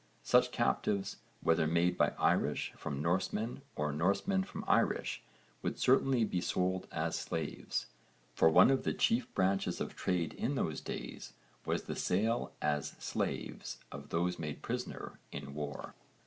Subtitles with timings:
[0.23, 5.21] Such captives whether made by Irish from Norsemen or Norsemen from Irish
[5.61, 7.85] would certainly be sold as slaves,
[8.33, 11.33] for one of the chief branches of trade in those days
[11.65, 15.93] was the sale as slaves of those made prisoner in war.